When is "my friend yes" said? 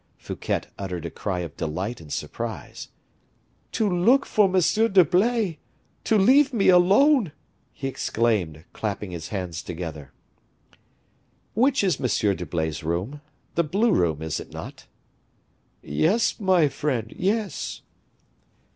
16.39-17.83